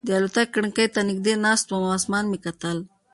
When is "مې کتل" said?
2.31-2.77